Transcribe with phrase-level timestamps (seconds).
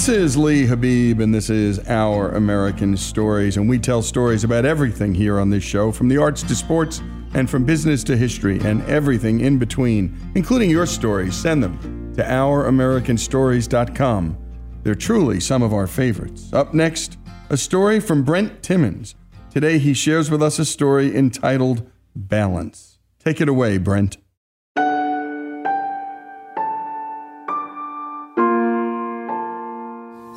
[0.00, 3.58] This is Lee Habib, and this is Our American Stories.
[3.58, 7.02] And we tell stories about everything here on this show from the arts to sports,
[7.34, 11.36] and from business to history, and everything in between, including your stories.
[11.36, 14.38] Send them to OurAmericanStories.com.
[14.84, 16.50] They're truly some of our favorites.
[16.50, 17.18] Up next,
[17.50, 19.14] a story from Brent Timmons.
[19.50, 21.86] Today, he shares with us a story entitled
[22.16, 22.96] Balance.
[23.18, 24.16] Take it away, Brent.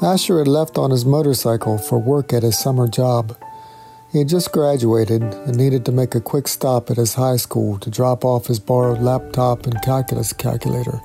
[0.03, 3.37] Asher had left on his motorcycle for work at his summer job.
[4.11, 7.79] He had just graduated and needed to make a quick stop at his high school
[7.79, 10.99] to drop off his borrowed laptop and calculus calculator.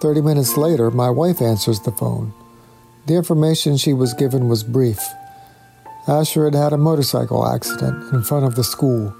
[0.00, 2.34] Thirty minutes later, my wife answers the phone.
[3.06, 5.00] The information she was given was brief.
[6.08, 9.14] Asher had had a motorcycle accident in front of the school.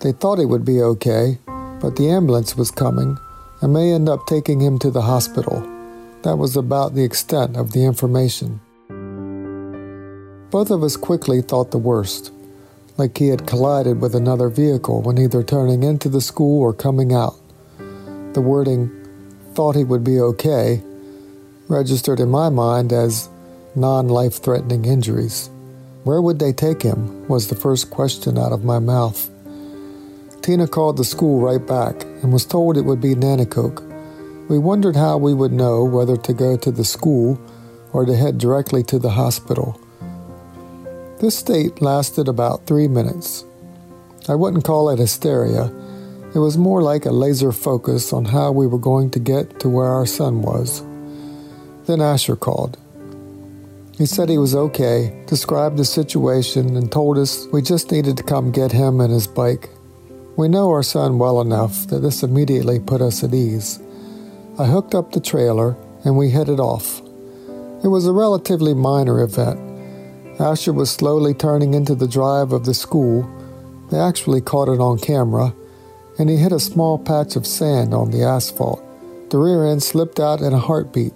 [0.00, 3.18] They thought he would be okay, but the ambulance was coming
[3.60, 5.73] and may end up taking him to the hospital.
[6.24, 8.58] That was about the extent of the information.
[10.50, 12.32] Both of us quickly thought the worst,
[12.96, 17.12] like he had collided with another vehicle when either turning into the school or coming
[17.12, 17.36] out.
[18.32, 18.90] The wording,
[19.52, 20.82] thought he would be okay,
[21.68, 23.28] registered in my mind as
[23.74, 25.50] non life threatening injuries.
[26.04, 27.28] Where would they take him?
[27.28, 29.28] was the first question out of my mouth.
[30.40, 33.83] Tina called the school right back and was told it would be Nanticoke.
[34.48, 37.40] We wondered how we would know whether to go to the school
[37.92, 39.80] or to head directly to the hospital.
[41.20, 43.44] This state lasted about three minutes.
[44.28, 45.72] I wouldn't call it hysteria.
[46.34, 49.68] It was more like a laser focus on how we were going to get to
[49.68, 50.82] where our son was.
[51.86, 52.76] Then Asher called.
[53.96, 58.24] He said he was okay, described the situation, and told us we just needed to
[58.24, 59.70] come get him and his bike.
[60.36, 63.78] We know our son well enough that this immediately put us at ease.
[64.56, 67.00] I hooked up the trailer and we headed off.
[67.82, 69.58] It was a relatively minor event.
[70.38, 73.28] Asher was slowly turning into the drive of the school.
[73.90, 75.52] They actually caught it on camera,
[76.20, 78.80] and he hit a small patch of sand on the asphalt.
[79.30, 81.14] The rear end slipped out in a heartbeat,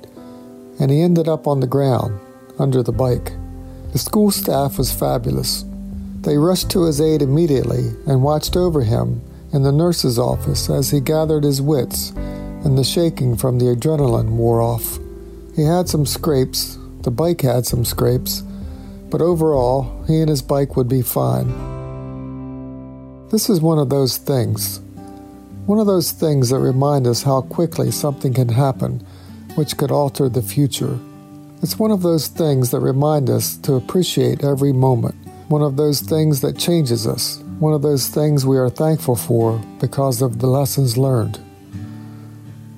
[0.81, 2.19] and he ended up on the ground,
[2.59, 3.33] under the bike.
[3.93, 5.65] The school staff was fabulous.
[6.23, 10.91] They rushed to his aid immediately and watched over him in the nurse's office as
[10.91, 12.13] he gathered his wits
[12.65, 14.99] and the shaking from the adrenaline wore off.
[15.57, 18.43] He had some scrapes, the bike had some scrapes,
[19.11, 21.49] but overall, he and his bike would be fine.
[23.31, 24.81] This is one of those things.
[25.67, 29.07] One of those things that remind us how quickly something can happen
[29.55, 30.99] which could alter the future.
[31.63, 35.17] It's one of those things that remind us to appreciate every moment
[35.49, 39.59] one of those things that changes us, one of those things we are thankful for
[39.81, 41.41] because of the lessons learned.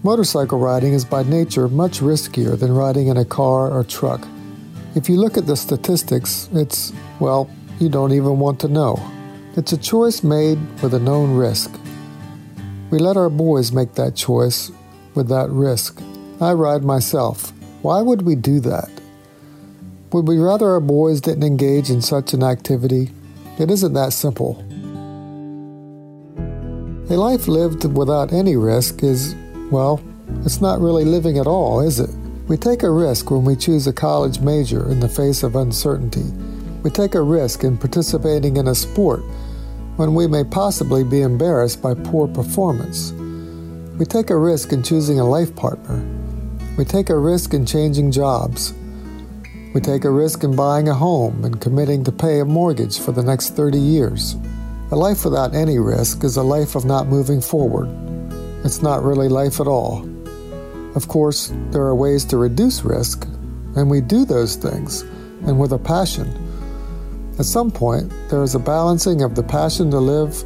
[0.02, 4.26] Motorcycle riding is by nature much riskier than riding in a car or truck.
[4.94, 8.98] If you look at the statistics, it's, well, you don't even want to know.
[9.56, 11.70] It's a choice made with a known risk.
[12.90, 14.72] We let our boys make that choice
[15.14, 16.00] with that risk.
[16.40, 17.52] I ride myself.
[17.82, 18.88] Why would we do that?
[20.12, 23.10] Would we rather our boys didn't engage in such an activity?
[23.58, 24.64] It isn't that simple.
[27.10, 29.34] A life lived without any risk is,
[29.70, 30.02] well,
[30.44, 32.10] it's not really living at all, is it?
[32.48, 36.24] We take a risk when we choose a college major in the face of uncertainty.
[36.82, 39.22] We take a risk in participating in a sport
[39.96, 43.12] when we may possibly be embarrassed by poor performance.
[43.98, 46.04] We take a risk in choosing a life partner.
[46.76, 48.74] We take a risk in changing jobs.
[49.74, 53.12] We take a risk in buying a home and committing to pay a mortgage for
[53.12, 54.34] the next 30 years.
[54.90, 58.09] A life without any risk is a life of not moving forward.
[58.64, 60.08] It's not really life at all.
[60.94, 63.26] Of course, there are ways to reduce risk,
[63.76, 65.02] and we do those things,
[65.46, 66.28] and with a passion.
[67.38, 70.42] At some point, there is a balancing of the passion to live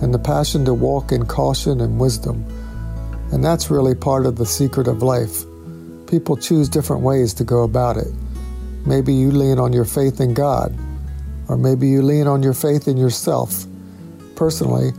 [0.00, 2.44] and the passion to walk in caution and wisdom.
[3.32, 5.44] And that's really part of the secret of life.
[6.06, 8.08] People choose different ways to go about it.
[8.86, 10.74] Maybe you lean on your faith in God,
[11.48, 13.66] or maybe you lean on your faith in yourself.
[14.36, 14.92] Personally,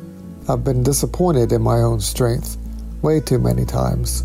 [0.49, 2.57] I've been disappointed in my own strength
[3.03, 4.21] way too many times.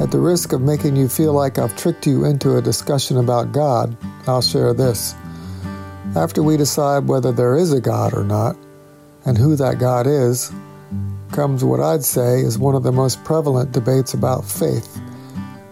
[0.00, 3.50] At the risk of making you feel like I've tricked you into a discussion about
[3.50, 3.96] God,
[4.28, 5.16] I'll share this.
[6.14, 8.56] After we decide whether there is a God or not,
[9.24, 10.52] and who that God is,
[11.32, 15.00] comes what I'd say is one of the most prevalent debates about faith.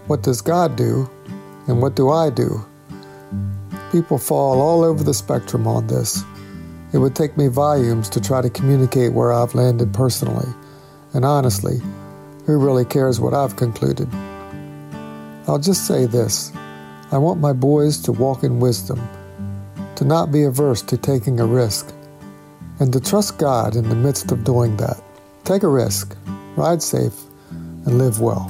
[0.07, 1.09] What does God do,
[1.67, 2.65] and what do I do?
[3.93, 6.21] People fall all over the spectrum on this.
[6.93, 10.47] It would take me volumes to try to communicate where I've landed personally.
[11.13, 11.81] And honestly,
[12.45, 14.07] who really cares what I've concluded?
[15.47, 16.51] I'll just say this
[17.11, 19.05] I want my boys to walk in wisdom,
[19.95, 21.93] to not be averse to taking a risk,
[22.79, 25.01] and to trust God in the midst of doing that.
[25.43, 26.15] Take a risk,
[26.55, 28.49] ride safe, and live well.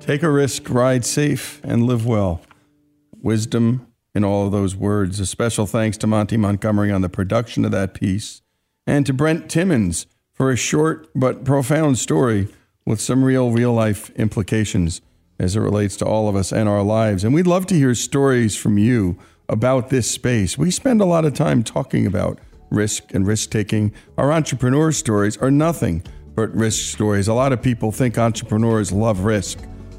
[0.00, 2.40] Take a risk, ride safe, and live well.
[3.20, 5.20] Wisdom in all of those words.
[5.20, 8.42] A special thanks to Monty Montgomery on the production of that piece,
[8.86, 12.48] and to Brent Timmons for a short but profound story
[12.86, 15.00] with some real, real life implications
[15.38, 17.22] as it relates to all of us and our lives.
[17.22, 20.58] And we'd love to hear stories from you about this space.
[20.58, 22.38] We spend a lot of time talking about
[22.70, 23.92] risk and risk taking.
[24.16, 26.02] Our entrepreneur stories are nothing
[26.34, 27.28] but risk stories.
[27.28, 29.58] A lot of people think entrepreneurs love risk.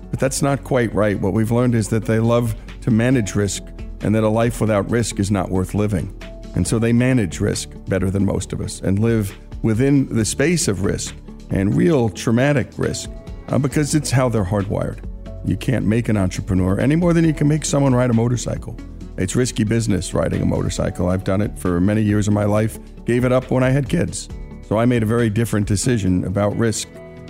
[0.10, 1.20] But that's not quite right.
[1.20, 3.64] What we've learned is that they love to manage risk
[4.02, 6.14] and that a life without risk is not worth living.
[6.56, 10.68] And so they manage risk better than most of us and live within the space
[10.68, 11.16] of risk
[11.50, 13.10] and real traumatic risk
[13.50, 15.06] uh, because it's how they're hardwired.
[15.46, 18.78] You can't make an entrepreneur any more than you can make someone ride a motorcycle.
[19.18, 21.10] It's risky business riding a motorcycle.
[21.10, 23.90] I've done it for many years of my life, gave it up when I had
[23.90, 24.30] kids.
[24.62, 26.88] So I made a very different decision about risk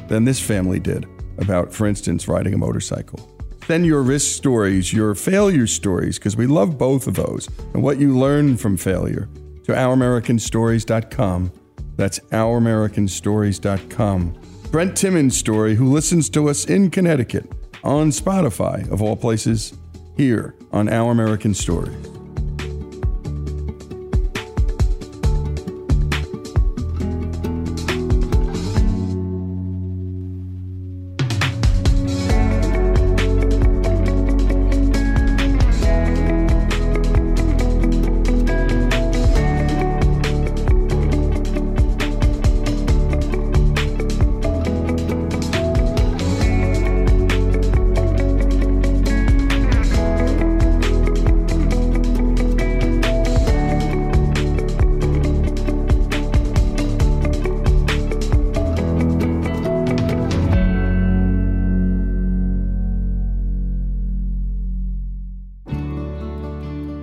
[0.08, 1.08] than this family did
[1.38, 3.39] about, for instance, riding a motorcycle.
[3.70, 8.00] Send your risk stories, your failure stories, because we love both of those, and what
[8.00, 9.30] you learn from failure
[9.66, 11.52] to ouramericanstories.com.
[11.96, 14.42] That's ouramericanstories.com.
[14.72, 17.46] Brent Timmons' story, who listens to us in Connecticut
[17.84, 19.78] on Spotify, of all places,
[20.18, 22.19] here on Our American Stories.